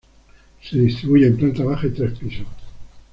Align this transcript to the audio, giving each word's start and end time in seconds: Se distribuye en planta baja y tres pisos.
Se 0.63 0.79
distribuye 0.79 1.27
en 1.27 1.37
planta 1.37 1.63
baja 1.63 1.85
y 1.85 1.91
tres 1.91 2.17
pisos. 2.17 2.47